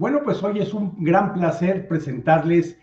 Bueno, 0.00 0.22
pues 0.24 0.42
hoy 0.42 0.60
es 0.60 0.72
un 0.72 0.94
gran 1.04 1.34
placer 1.34 1.86
presentarles 1.86 2.78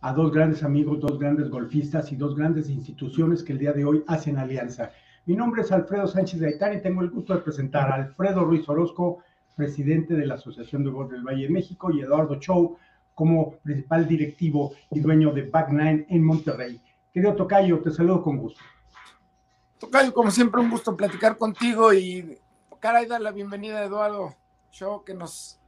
a 0.00 0.14
dos 0.14 0.32
grandes 0.32 0.62
amigos, 0.62 1.00
dos 1.00 1.18
grandes 1.18 1.50
golfistas 1.50 2.10
y 2.12 2.16
dos 2.16 2.34
grandes 2.34 2.70
instituciones 2.70 3.42
que 3.42 3.52
el 3.52 3.58
día 3.58 3.74
de 3.74 3.84
hoy 3.84 4.02
hacen 4.06 4.38
alianza. 4.38 4.90
Mi 5.26 5.36
nombre 5.36 5.60
es 5.60 5.70
Alfredo 5.70 6.06
Sánchez 6.06 6.40
Gaitán 6.40 6.72
y 6.72 6.80
tengo 6.80 7.02
el 7.02 7.10
gusto 7.10 7.34
de 7.34 7.42
presentar 7.42 7.90
a 7.90 7.96
Alfredo 7.96 8.46
Ruiz 8.46 8.66
Orozco, 8.70 9.18
presidente 9.54 10.14
de 10.14 10.24
la 10.24 10.36
Asociación 10.36 10.82
de 10.82 10.88
Golf 10.88 11.10
del 11.10 11.22
Valle 11.22 11.42
de 11.42 11.50
México, 11.50 11.90
y 11.90 12.00
Eduardo 12.00 12.36
Chow 12.36 12.78
como 13.14 13.58
principal 13.58 14.08
directivo 14.08 14.72
y 14.92 15.00
dueño 15.00 15.30
de 15.30 15.42
Back 15.50 15.68
Nine 15.68 16.06
en 16.08 16.24
Monterrey. 16.24 16.80
Querido 17.12 17.36
Tocayo, 17.36 17.80
te 17.80 17.90
saludo 17.90 18.22
con 18.22 18.38
gusto. 18.38 18.62
Tocayo, 19.78 20.14
como 20.14 20.30
siempre, 20.30 20.62
un 20.62 20.70
gusto 20.70 20.96
platicar 20.96 21.36
contigo 21.36 21.92
y 21.92 22.38
caray, 22.80 23.04
dar 23.04 23.20
la 23.20 23.30
bienvenida 23.30 23.80
a 23.80 23.84
Eduardo 23.84 24.34
Chow, 24.70 25.04
que 25.04 25.12
nos 25.12 25.58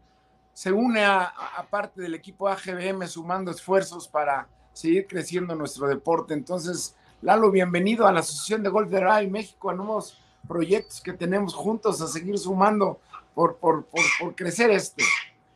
se 0.54 0.72
une 0.72 1.04
a, 1.04 1.34
parte 1.68 2.00
del 2.00 2.14
equipo 2.14 2.48
AGBM 2.48 3.06
sumando 3.08 3.50
esfuerzos 3.50 4.06
para 4.06 4.48
seguir 4.72 5.06
creciendo 5.08 5.54
nuestro 5.56 5.88
deporte. 5.88 6.32
Entonces, 6.32 6.96
Lalo, 7.20 7.50
bienvenido 7.50 8.06
a 8.06 8.12
la 8.12 8.20
Asociación 8.20 8.62
de 8.62 8.70
Golf 8.70 8.88
de 8.88 9.00
RAI 9.00 9.28
México, 9.28 9.70
a 9.70 9.74
nuevos 9.74 10.22
proyectos 10.46 11.00
que 11.00 11.12
tenemos 11.12 11.54
juntos 11.54 12.00
a 12.00 12.06
seguir 12.06 12.38
sumando 12.38 13.00
por, 13.34 13.56
por, 13.56 13.86
por, 13.86 14.34
crecer 14.36 14.70
este. 14.70 15.02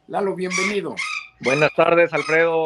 Lalo, 0.09 0.34
bienvenido. 0.34 0.97
Buenas 1.41 1.73
tardes, 1.77 2.12
Alfredo. 2.12 2.65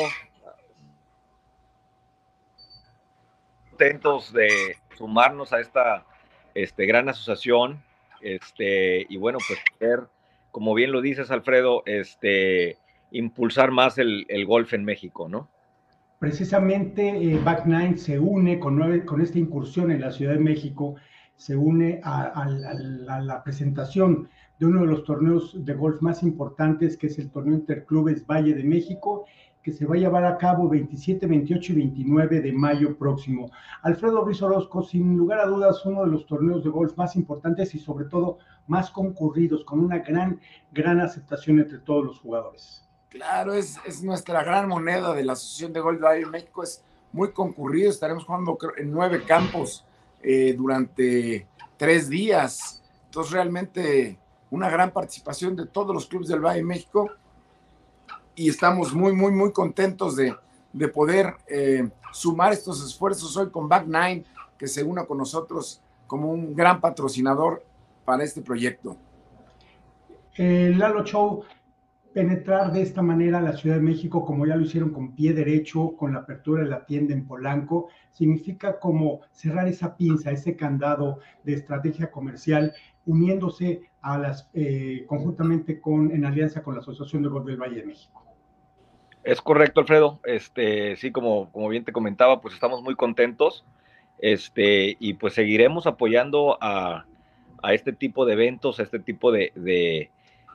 Contentos 3.71 4.33
de 4.33 4.79
sumarnos 4.97 5.53
a 5.53 5.61
esta 5.61 6.07
este, 6.55 6.87
gran 6.87 7.11
asociación. 7.11 7.83
Este, 8.23 9.05
y 9.09 9.17
bueno, 9.19 9.39
pues 9.47 9.59
ver 9.81 10.09
como 10.53 10.75
bien 10.75 10.93
lo 10.93 11.01
dices, 11.01 11.31
Alfredo, 11.31 11.83
este, 11.87 12.77
impulsar 13.11 13.73
más 13.73 13.99
el, 13.99 14.27
golf 14.47 14.75
en 14.75 14.85
México, 14.85 15.29
¿no? 15.29 15.49
Precisamente 16.19 17.09
eh, 17.09 17.41
Back 17.43 17.67
Nine 17.67 17.97
se 17.97 18.21
une 18.21 18.61
con, 18.61 19.01
con 19.01 19.21
esta 19.21 19.39
incursión 19.39 19.91
en 19.91 20.03
la 20.03 20.13
Ciudad 20.13 20.35
de 20.35 20.39
México, 20.39 20.95
se 21.35 21.57
une 21.57 22.01
a, 22.05 22.47
la 22.47 23.43
presentación 23.43 24.29
de 24.61 24.67
uno 24.67 24.83
de 24.83 24.87
los 24.87 25.05
torneos 25.05 25.65
de 25.65 25.75
golf 25.75 26.01
más 26.01 26.23
importantes, 26.23 26.97
que 26.97 27.09
es 27.09 27.19
el 27.19 27.31
torneo 27.31 27.55
Interclubes 27.55 28.25
Valle 28.25 28.55
de 28.55 28.63
México, 28.63 29.25
que 29.63 29.73
se 29.73 29.87
va 29.87 29.95
a 29.95 29.99
llevar 29.99 30.25
a 30.25 30.37
cabo 30.37 30.69
27, 30.69 31.27
28 31.27 31.73
y 31.73 31.77
29 31.77 32.41
de 32.41 32.53
mayo 32.53 32.97
próximo. 32.97 33.51
Alfredo 33.83 34.25
Ruiz 34.25 34.43
Orozco, 34.43 34.83
sin 34.83 35.17
lugar 35.17 35.39
a 35.39 35.47
dudas, 35.47 35.85
uno 35.87 36.05
de 36.05 36.11
los 36.11 36.27
torneos 36.27 36.65
de 36.65 36.71
golf 36.71 36.97
más 36.97 37.15
importantes 37.15 37.75
y 37.75 37.79
sobre 37.79 38.07
todo 38.07 38.39
más 38.67 38.91
concurridos, 38.91 39.65
con 39.65 39.81
una 39.81 39.99
gran, 40.01 40.41
gran 40.73 41.01
aceptación 41.01 41.61
entre 41.61 41.79
todos 41.79 42.05
los 42.05 42.19
jugadores. 42.19 42.89
Claro, 43.09 43.53
es, 43.55 43.79
es 43.87 44.03
nuestra 44.03 44.43
gran 44.43 44.69
moneda 44.69 45.15
de 45.15 45.25
la 45.25 45.35
Asociación 45.35 45.73
de 45.73 45.81
Golf 45.81 46.01
de 46.01 46.27
México, 46.27 46.63
es 46.63 46.85
muy 47.13 47.33
concurrido, 47.33 47.91
estaremos 47.91 48.25
jugando 48.25 48.59
en 48.79 48.91
nueve 48.91 49.25
campos 49.25 49.85
eh, 50.23 50.55
durante 50.57 51.47
tres 51.77 52.09
días, 52.09 52.83
entonces 53.05 53.33
realmente 53.33 54.19
una 54.51 54.71
gran 54.71 54.91
participación 54.91 55.55
de 55.57 55.67
todos 55.67 55.95
los 55.95 56.07
clubes 56.07 56.29
del 56.29 56.41
Valle 56.41 56.59
de 56.59 56.65
México 56.65 57.11
y 58.35 58.49
estamos 58.49 58.95
muy, 58.95 59.13
muy, 59.13 59.33
muy 59.33 59.53
contentos 59.53 60.17
de, 60.17 60.35
de 60.73 60.89
poder 60.89 61.35
eh, 61.49 61.89
sumar 62.13 62.53
estos 62.53 62.85
esfuerzos 62.85 63.37
hoy 63.37 63.51
con 63.51 63.69
Back 63.69 63.87
Nine, 63.87 64.25
que 64.59 64.67
se 64.67 64.83
una 64.83 65.05
con 65.05 65.19
nosotros 65.19 65.83
como 66.07 66.31
un 66.31 66.55
gran 66.55 66.81
patrocinador 66.81 67.65
para 68.05 68.25
este 68.25 68.43
proyecto. 68.43 68.97
Eh, 70.37 70.73
Lalo 70.77 71.05
Show, 71.05 71.45
penetrar 72.13 72.73
de 72.73 72.83
esta 72.83 73.03
manera 73.03 73.39
a 73.39 73.43
la 73.43 73.57
Ciudad 73.57 73.77
de 73.77 73.83
México, 73.83 74.25
como 74.25 74.47
ya 74.47 74.57
lo 74.57 74.63
hicieron 74.63 74.91
con 74.91 75.15
pie 75.15 75.33
derecho, 75.33 75.95
con 75.97 76.13
la 76.13 76.21
apertura 76.21 76.63
de 76.63 76.71
la 76.71 76.85
tienda 76.85 77.15
en 77.15 77.27
Polanco, 77.27 77.89
significa 78.11 78.79
como 78.79 79.21
cerrar 79.33 79.69
esa 79.69 79.97
pinza, 79.97 80.31
ese 80.31 80.57
candado 80.57 81.21
de 81.45 81.55
estrategia 81.55 82.11
comercial, 82.11 82.73
uniéndose 83.07 83.83
a 84.01 84.19
las, 84.19 84.51
eh, 84.55 85.05
conjuntamente 85.07 85.81
con, 85.81 86.11
en 86.13 86.25
alianza 86.25 86.63
con 86.63 86.75
la 86.75 86.81
Asociación 86.81 87.23
de 87.23 87.29
Golf 87.29 87.47
del 87.47 87.57
Valle 87.57 87.77
de 87.77 87.87
México. 87.87 88.22
Es 89.25 89.41
correcto, 89.41 89.81
Alfredo. 89.81 90.19
Este, 90.25 90.97
sí, 90.97 91.13
como, 91.13 91.51
como 91.53 91.69
bien 91.69 91.85
te 91.85 91.93
comentaba, 91.93 92.41
pues 92.41 92.55
estamos 92.55 92.83
muy 92.83 92.95
contentos. 92.95 93.65
Este, 94.19 94.97
y 95.01 95.15
pues 95.15 95.35
seguiremos 95.35 95.87
apoyando 95.87 96.59
a, 96.61 97.05
este 97.73 97.93
tipo 97.93 98.25
de 98.25 98.33
eventos, 98.33 98.81
a 98.81 98.83
este 98.83 98.99
tipo 98.99 99.31
de, 99.31 99.53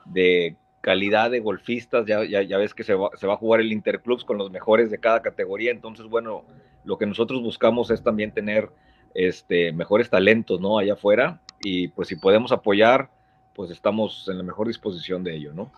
de, 0.06 0.56
calidad 0.80 1.30
de 1.30 1.40
golfistas. 1.40 2.06
Ya, 2.06 2.24
ya, 2.24 2.58
ves 2.58 2.74
que 2.74 2.84
se 2.84 2.94
va, 2.94 3.10
se 3.16 3.26
va, 3.26 3.34
a 3.34 3.38
jugar 3.38 3.60
el 3.60 3.72
Interclubs 3.72 4.24
con 4.24 4.38
los 4.38 4.50
mejores 4.50 4.90
de 4.90 4.98
cada 4.98 5.22
categoría. 5.22 5.70
Entonces, 5.70 6.06
bueno, 6.06 6.44
lo 6.84 6.98
que 6.98 7.06
nosotros 7.06 7.42
buscamos 7.42 7.90
es 7.90 8.02
también 8.02 8.32
tener 8.32 8.70
este, 9.14 9.72
mejores 9.72 10.10
talentos, 10.10 10.60
¿no? 10.60 10.78
Allá 10.78 10.92
afuera. 10.94 11.40
Y 11.60 11.88
pues 11.88 12.08
si 12.08 12.16
podemos 12.16 12.52
apoyar, 12.52 13.10
pues 13.54 13.70
estamos 13.70 14.28
en 14.28 14.36
la 14.36 14.44
mejor 14.44 14.68
disposición 14.68 15.24
de 15.24 15.34
ello, 15.34 15.52
¿no? 15.54 15.72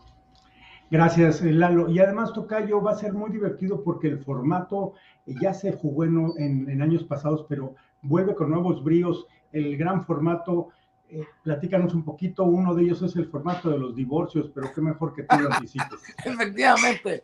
Gracias, 0.91 1.41
eh, 1.43 1.53
Lalo. 1.53 1.89
Y 1.89 2.01
además, 2.01 2.33
Tocayo, 2.33 2.83
va 2.83 2.93
a 2.93 2.99
ser 2.99 3.12
muy 3.12 3.31
divertido 3.31 3.83
porque 3.84 4.09
el 4.09 4.25
formato 4.25 4.95
eh, 5.25 5.34
ya 5.41 5.55
se 5.55 5.73
jugó 5.73 6.05
en, 6.05 6.83
años 6.83 7.05
pasados, 7.05 7.47
pero 7.49 7.77
vuelve 8.03 8.34
con 8.34 8.51
nuevos 8.51 8.83
bríos. 8.83 9.27
El 9.53 9.77
gran 9.77 10.05
formato, 10.05 10.71
eh, 11.09 11.25
platícanos 11.45 11.95
un 11.95 12.05
poquito, 12.05 12.43
uno 12.43 12.75
de 12.75 12.83
ellos 12.83 13.03
es 13.03 13.15
el 13.15 13.27
formato 13.27 13.71
de 13.71 13.79
los 13.79 13.95
divorcios, 13.95 14.50
pero 14.53 14.73
qué 14.75 14.81
mejor 14.81 15.15
que 15.15 15.23
tú 15.23 15.39
lo 15.39 15.53
anticipes. 15.53 16.00
Efectivamente, 16.25 17.23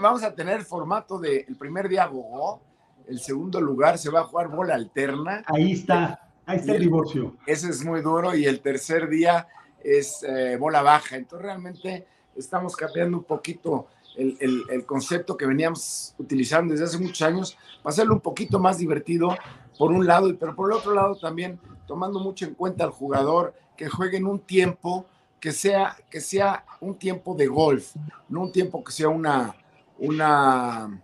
vamos 0.00 0.24
a 0.24 0.34
tener 0.34 0.62
formato 0.62 1.20
del 1.20 1.44
el 1.46 1.56
primer 1.56 1.88
día 1.88 2.04
abogó, 2.04 2.60
el 3.06 3.20
segundo 3.20 3.60
lugar 3.60 3.98
se 3.98 4.10
va 4.10 4.20
a 4.20 4.24
jugar 4.24 4.48
bola 4.48 4.74
alterna. 4.74 5.44
Ahí 5.46 5.72
está, 5.72 6.28
ahí 6.44 6.58
está 6.58 6.74
el, 6.74 6.80
divorcio. 6.80 7.36
Ese 7.46 7.70
es 7.70 7.84
muy 7.84 8.00
duro 8.00 8.34
y 8.34 8.46
el 8.46 8.60
tercer 8.60 9.08
día 9.08 9.46
es 9.78 10.26
bola 10.58 10.82
baja. 10.82 11.14
Entonces 11.14 11.46
realmente 11.46 12.06
estamos 12.36 12.76
cambiando 12.76 13.18
un 13.18 13.24
poquito 13.24 13.86
el, 14.16 14.64
el, 14.70 14.86
concepto 14.86 15.36
que 15.36 15.46
veníamos 15.46 16.14
utilizando 16.18 16.72
desde 16.72 16.86
hace 16.86 16.98
muchos 16.98 17.22
años 17.22 17.58
para 17.82 17.92
hacerlo 17.92 18.14
un 18.14 18.20
poquito 18.20 18.58
más 18.58 18.78
divertido, 18.78 19.36
por 19.78 19.92
un 19.92 20.06
lado, 20.06 20.34
pero 20.38 20.54
por 20.54 20.70
el 20.70 20.78
otro 20.78 20.94
lado 20.94 21.14
también 21.16 21.60
tomando 21.86 22.18
mucho 22.18 22.46
en 22.46 22.54
cuenta 22.54 22.84
al 22.84 22.90
jugador 22.90 23.54
que 23.76 23.88
juegue 23.88 24.16
en 24.16 24.26
un 24.26 24.40
tiempo 24.40 25.06
que 25.38 25.52
sea, 25.52 25.96
que 26.10 26.20
sea 26.20 26.64
un 26.80 26.96
tiempo 26.96 27.34
de 27.34 27.46
golf, 27.46 27.94
no 28.28 28.42
un 28.42 28.52
tiempo 28.52 28.82
que 28.82 28.90
sea 28.90 29.08
una, 29.08 29.54
una 29.98 31.02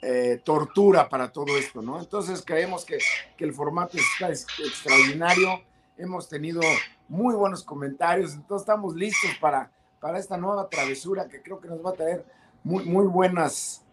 eh, 0.00 0.40
tortura 0.42 1.08
para 1.08 1.30
todo 1.30 1.56
esto, 1.58 1.82
¿no? 1.82 2.00
Entonces 2.00 2.42
creemos 2.44 2.84
que, 2.84 2.98
que 3.36 3.44
el 3.44 3.52
formato 3.52 3.98
está 3.98 4.30
extraordinario, 4.30 5.60
hemos 5.98 6.26
tenido 6.28 6.62
muy 7.06 7.34
buenos 7.34 7.62
comentarios, 7.62 8.32
entonces 8.32 8.62
estamos 8.62 8.94
listos 8.94 9.30
para 9.40 9.70
para 10.00 10.18
esta 10.18 10.36
nueva 10.36 10.68
travesura 10.68 11.28
que 11.28 11.42
creo 11.42 11.60
que 11.60 11.68
nos 11.68 11.84
va 11.84 11.90
a 11.90 11.94
traer 11.94 12.24
muy, 12.64 12.84
muy, 12.84 13.06
buenas, 13.06 13.84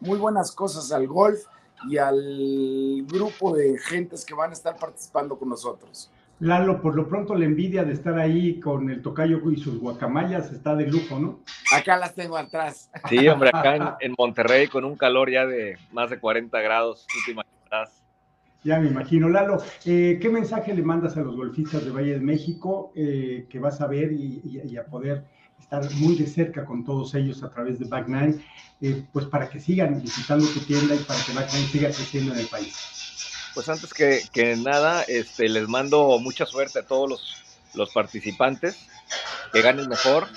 muy 0.00 0.18
buenas 0.18 0.52
cosas 0.52 0.92
al 0.92 1.06
golf 1.06 1.40
y 1.88 1.98
al 1.98 3.04
grupo 3.06 3.54
de 3.54 3.78
gentes 3.78 4.24
que 4.24 4.34
van 4.34 4.50
a 4.50 4.52
estar 4.54 4.76
participando 4.76 5.36
con 5.38 5.48
nosotros. 5.48 6.10
Lalo, 6.38 6.82
por 6.82 6.94
lo 6.94 7.08
pronto 7.08 7.34
la 7.34 7.46
envidia 7.46 7.82
de 7.82 7.94
estar 7.94 8.18
ahí 8.18 8.60
con 8.60 8.90
el 8.90 9.00
tocayo 9.00 9.40
y 9.50 9.56
sus 9.56 9.80
guacamayas 9.80 10.52
está 10.52 10.76
de 10.76 10.86
lujo, 10.86 11.18
¿no? 11.18 11.40
Acá 11.74 11.96
las 11.96 12.14
tengo 12.14 12.36
atrás. 12.36 12.90
Sí, 13.08 13.26
hombre, 13.28 13.50
acá 13.52 13.96
en, 14.00 14.14
Monterrey 14.18 14.68
con 14.68 14.84
un 14.84 14.96
calor 14.96 15.30
ya 15.30 15.46
de 15.46 15.78
más 15.92 16.10
de 16.10 16.18
40 16.18 16.60
grados, 16.60 17.06
tú 17.08 17.42
Ya 18.64 18.78
me 18.78 18.88
imagino. 18.88 19.30
Lalo, 19.30 19.62
eh, 19.86 20.18
¿qué 20.20 20.28
mensaje 20.28 20.74
le 20.74 20.82
mandas 20.82 21.16
a 21.16 21.22
los 21.22 21.34
golfistas 21.34 21.84
de 21.86 21.90
Valle 21.90 22.12
de 22.12 22.20
México 22.20 22.92
eh, 22.94 23.46
que 23.48 23.58
vas 23.58 23.80
a 23.80 23.86
ver 23.86 24.12
y 24.12 24.76
a 24.76 24.84
poder 24.84 25.24
estar 25.60 25.90
muy 25.94 26.14
de 26.16 26.26
cerca 26.26 26.64
con 26.64 26.84
todos 26.84 27.14
ellos 27.14 27.42
a 27.42 27.50
través 27.50 27.78
de 27.78 27.86
Back 27.86 28.08
Nine, 28.08 28.36
eh, 28.80 29.02
pues 29.12 29.26
para 29.26 29.48
que 29.48 29.60
sigan 29.60 30.00
visitando 30.00 30.46
tu 30.46 30.60
tienda 30.60 30.94
y 30.94 30.98
para 30.98 31.20
que 31.24 31.32
Back 31.32 31.52
Nine 31.52 31.66
siga 31.66 31.88
creciendo 31.88 32.32
en 32.32 32.40
el 32.40 32.46
país. 32.46 32.76
Pues 33.54 33.68
antes 33.68 33.94
que, 33.94 34.20
que 34.32 34.54
nada, 34.56 35.02
este, 35.04 35.48
les 35.48 35.66
mando 35.66 36.18
mucha 36.18 36.44
suerte 36.44 36.80
a 36.80 36.86
todos 36.86 37.08
los, 37.08 37.36
los 37.74 37.90
participantes, 37.90 38.86
que 39.52 39.62
ganen 39.62 39.88
mejor, 39.88 40.28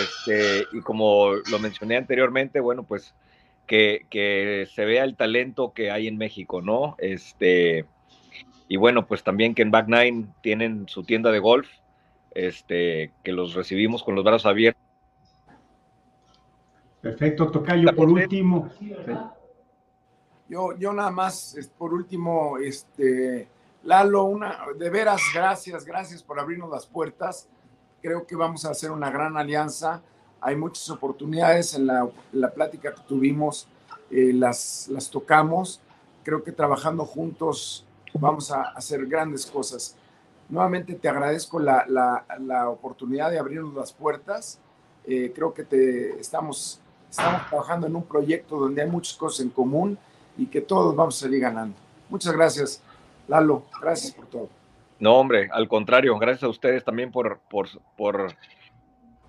este, 0.00 0.66
y 0.72 0.80
como 0.80 1.32
lo 1.50 1.58
mencioné 1.58 1.96
anteriormente, 1.96 2.60
bueno, 2.60 2.82
pues 2.82 3.14
que, 3.66 4.06
que, 4.10 4.68
se 4.74 4.84
vea 4.84 5.04
el 5.04 5.16
talento 5.16 5.72
que 5.72 5.90
hay 5.90 6.08
en 6.08 6.18
México, 6.18 6.60
¿no? 6.60 6.96
Este, 6.98 7.86
y 8.68 8.76
bueno, 8.76 9.06
pues 9.06 9.22
también 9.22 9.54
que 9.54 9.62
en 9.62 9.70
Back 9.70 9.88
Nine 9.88 10.26
tienen 10.42 10.88
su 10.88 11.04
tienda 11.04 11.30
de 11.30 11.38
golf, 11.38 11.68
este, 12.34 13.12
que 13.22 13.32
los 13.32 13.54
recibimos 13.54 14.02
con 14.02 14.14
los 14.14 14.24
brazos 14.24 14.46
abiertos. 14.46 14.82
Perfecto, 17.00 17.50
Tocayo, 17.50 17.94
por 17.94 18.08
último. 18.08 18.70
Yo, 20.48 20.76
yo 20.78 20.92
nada 20.92 21.10
más, 21.10 21.56
por 21.78 21.92
último, 21.92 22.58
este, 22.58 23.48
Lalo, 23.84 24.24
una, 24.24 24.58
de 24.78 24.90
veras, 24.90 25.20
gracias, 25.34 25.84
gracias 25.84 26.22
por 26.22 26.38
abrirnos 26.38 26.70
las 26.70 26.86
puertas. 26.86 27.48
Creo 28.00 28.26
que 28.26 28.36
vamos 28.36 28.64
a 28.64 28.70
hacer 28.70 28.90
una 28.90 29.10
gran 29.10 29.36
alianza 29.36 30.02
hay 30.42 30.56
muchas 30.56 30.90
oportunidades 30.90 31.74
en 31.74 31.86
la, 31.86 32.08
la 32.32 32.50
plática 32.50 32.92
que 32.92 33.00
tuvimos, 33.02 33.68
eh, 34.10 34.32
las, 34.34 34.88
las 34.88 35.08
tocamos. 35.08 35.80
Creo 36.24 36.42
que 36.42 36.50
trabajando 36.50 37.04
juntos 37.04 37.86
vamos 38.12 38.50
a 38.50 38.62
hacer 38.62 39.06
grandes 39.06 39.46
cosas. 39.46 39.96
Nuevamente 40.52 40.96
te 40.96 41.08
agradezco 41.08 41.58
la, 41.58 41.86
la, 41.88 42.26
la 42.40 42.68
oportunidad 42.68 43.30
de 43.30 43.38
abrirnos 43.38 43.72
las 43.72 43.90
puertas. 43.90 44.60
Eh, 45.06 45.32
creo 45.34 45.54
que 45.54 45.64
te, 45.64 46.20
estamos, 46.20 46.78
estamos 47.08 47.48
trabajando 47.48 47.86
en 47.86 47.96
un 47.96 48.02
proyecto 48.02 48.58
donde 48.58 48.82
hay 48.82 48.90
muchas 48.90 49.16
cosas 49.16 49.40
en 49.40 49.48
común 49.48 49.96
y 50.36 50.44
que 50.44 50.60
todos 50.60 50.94
vamos 50.94 51.16
a 51.16 51.20
salir 51.24 51.40
ganando. 51.40 51.74
Muchas 52.10 52.34
gracias, 52.34 52.82
Lalo. 53.28 53.62
Gracias 53.80 54.12
por 54.12 54.26
todo. 54.26 54.48
No, 54.98 55.14
hombre, 55.14 55.48
al 55.50 55.68
contrario, 55.68 56.18
gracias 56.18 56.42
a 56.42 56.48
ustedes 56.48 56.84
también 56.84 57.10
por, 57.10 57.40
por, 57.48 57.70
por, 57.96 58.34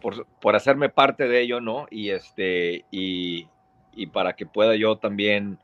por, 0.01 0.27
por 0.41 0.55
hacerme 0.57 0.89
parte 0.89 1.29
de 1.29 1.39
ello, 1.39 1.61
¿no? 1.61 1.87
Y 1.89 2.09
este, 2.09 2.83
y, 2.91 3.47
y 3.93 4.07
para 4.07 4.33
que 4.33 4.45
pueda 4.45 4.75
yo 4.75 4.97
también 4.97 5.57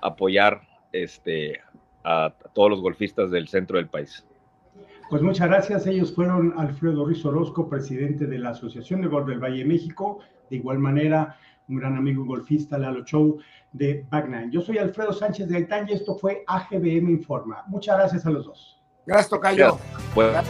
apoyar 0.00 0.62
este, 0.90 1.60
a, 2.02 2.32
todos 2.54 2.70
los 2.70 2.80
golfistas 2.80 3.30
del 3.30 3.48
centro 3.48 3.76
del 3.76 3.88
país. 3.88 4.24
Pues 5.12 5.20
muchas 5.20 5.46
gracias. 5.46 5.86
Ellos 5.86 6.14
fueron 6.14 6.54
Alfredo 6.56 7.04
Ruiz 7.04 7.22
Orozco, 7.26 7.68
presidente 7.68 8.26
de 8.26 8.38
la 8.38 8.48
Asociación 8.48 9.02
de 9.02 9.08
Golf 9.08 9.28
del 9.28 9.40
Valle 9.40 9.58
de 9.58 9.66
México. 9.66 10.20
De 10.48 10.56
igual 10.56 10.78
manera, 10.78 11.36
un 11.68 11.76
gran 11.76 11.98
amigo 11.98 12.24
golfista, 12.24 12.78
Lalo 12.78 13.04
Show, 13.04 13.38
de 13.72 14.06
Back 14.08 14.26
Nine. 14.30 14.48
Yo 14.50 14.62
soy 14.62 14.78
Alfredo 14.78 15.12
Sánchez 15.12 15.48
de 15.48 15.52
Gaitán 15.52 15.86
y 15.86 15.92
esto 15.92 16.14
fue 16.14 16.44
AGBM 16.46 17.10
Informa. 17.10 17.62
Muchas 17.66 17.98
gracias 17.98 18.24
a 18.24 18.30
los 18.30 18.46
dos. 18.46 18.82
Gracias, 19.04 19.28
Tocayo. 19.28 19.76
Bueno. 20.14 20.40